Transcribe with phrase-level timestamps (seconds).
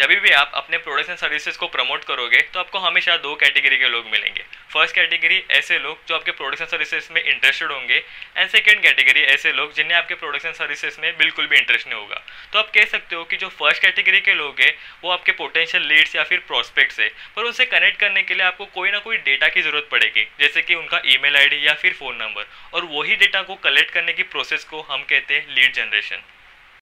[0.00, 3.76] जब भी आप अपने प्रोडक्ट्स एंड सर्विसेज़ को प्रमोट करोगे तो आपको हमेशा दो कैटेगरी
[3.78, 8.02] के लोग मिलेंगे। फ़र्स्ट कैटेगरी ऐसे लोग जो आपके प्रोडक्ट्स एंड सर्विसेज़ में इंटरेस्टेड होंगे
[8.36, 11.98] एंड सेकेंड कैटेगरी ऐसे लोग जिन्हें आपके प्रोडक्ट्स एंड सर्विसेज़ में बिल्कुल भी इंटरेस्ट नहीं
[11.98, 12.22] होगा।
[12.52, 14.72] तो आप कह सकते हो कि जो फ़र्स्ट कैटेगरी के लोग हैं,
[15.04, 18.66] वो आपके पोटेंशियल लीड्स या फिर प्रोस्पेक्ट्स है। पर उनसे कनेक्ट करने के लिए आपको
[18.68, 22.16] कोई ना कोई डेटा की ज़रूरत पड़ेगी, जैसे कि उनका ईमेल आईडी या फिर फ़ोन
[22.16, 26.22] नंबर और वही डेटा को कलेक्ट करने की प्रोसेस को हम कहते हैं लीड जनरेशन